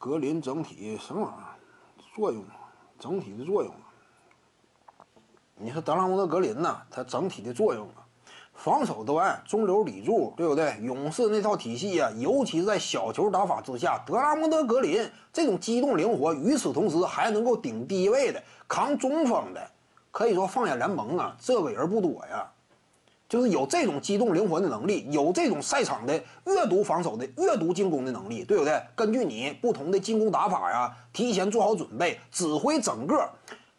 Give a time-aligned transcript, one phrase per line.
[0.00, 1.52] 格林整体什么玩意儿
[2.16, 2.42] 作用？
[2.98, 3.84] 整体的作用啊？
[5.56, 8.08] 你说德拉蒙德格林呐，他整体的作用啊，
[8.54, 10.74] 防守端中流砥柱，对不对？
[10.80, 19.70] 勇士那套体系啊，尤其是在小球打法之下，德拉蒙德格林这种机动灵活，与此同时还能够顶低位的、扛中锋的，
[20.10, 22.50] 可以说放眼联盟啊，这个人不多呀。
[23.30, 26.12] 就是有这种机动灵活的能力，有这种赛场的
[26.46, 28.82] 阅读防守的、阅读进攻的能力，对不对？
[28.96, 33.30] 根据你不同的进攻打法呀，提前做好准备，指挥整个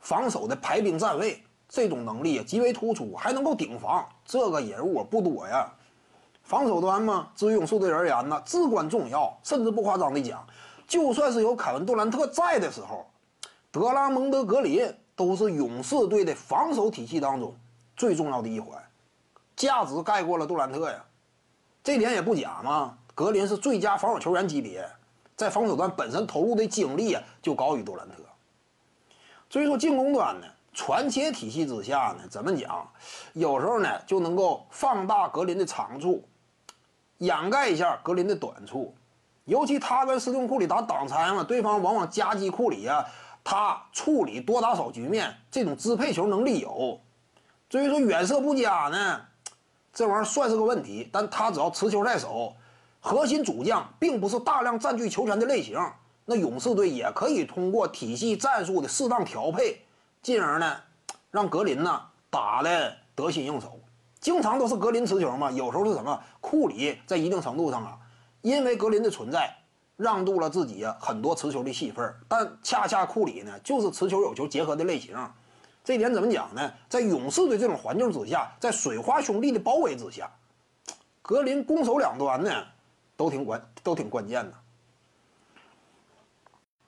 [0.00, 1.42] 防守的排兵站位。
[1.66, 5.72] 这种能力极为突出，还能够顶防，这个人物不多呀。
[6.42, 9.34] 防守端嘛，至于勇士队而言呢，至关重要。
[9.42, 10.46] 甚至不夸张的讲，
[10.86, 13.06] 就算是有凯文杜兰特在的时候，
[13.70, 17.54] 德拉蒙德格林都是勇士队的防守体系当中
[17.96, 18.78] 最重要的一环，
[19.58, 21.04] 价值盖过了杜兰特呀。
[21.82, 24.88] 这点也不假嘛，格林是最佳防守球员级别，
[25.36, 28.14] 在防守端本身投入的精力啊就高于杜兰特。
[29.50, 30.46] 至于说进攻端呢？
[30.74, 32.88] 传切体系之下呢，怎么讲？
[33.32, 36.22] 有时候呢就能够放大格林的长处，
[37.16, 38.94] 掩盖一下格林的短处。
[39.44, 43.04] 尤其他跟斯通库里打挡拆嘛，对方往往夹击库里啊，
[43.42, 47.00] 他处理多打少局面，这种支配球能力有。
[47.68, 49.20] 至于说远射不佳呢，
[49.92, 51.08] 这玩意儿算是个问题。
[51.12, 52.52] 但他只要持球在手，
[53.00, 55.78] 核心主将并不是大量占据球权的类型，
[56.24, 59.84] 那勇士队也可以通过体系战术的适当调配。
[60.20, 60.76] 进而呢，
[61.30, 63.78] 让格林呢打的得心应手，
[64.20, 65.50] 经常都是格林持球嘛。
[65.50, 67.96] 有时候是什么库里在一定程度上啊，
[68.42, 69.56] 因为格林的存在，
[69.96, 72.14] 让渡了自己很多持球的戏份。
[72.26, 75.16] 但恰恰库里呢，就是持球有球结合的类型。
[75.88, 76.70] 这点怎么讲呢？
[76.86, 80.30] 在勇士的这种环境之下，在水花兄弟的包围之下，
[81.22, 82.62] 格林攻守两端呢
[83.16, 84.52] 都挺关都挺关键的。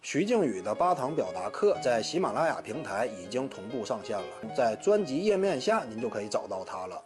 [0.00, 7.02] 徐静宇的八堂表达课在喜马拉雅平台已经同步上线了，在专辑页面下您就可以找到它了。